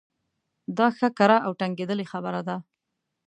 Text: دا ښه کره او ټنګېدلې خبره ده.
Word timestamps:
دا 0.77 0.87
ښه 0.97 1.07
کره 1.17 1.37
او 1.45 1.51
ټنګېدلې 1.59 2.05
خبره 2.11 2.41
ده. 2.47 2.57